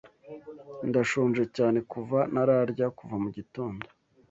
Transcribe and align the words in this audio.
Ndashonje 0.89 1.43
cyane 1.57 1.79
kuva 1.91 2.19
ntararya 2.31 2.87
kuva 2.97 3.15
mugitondo. 3.23 3.85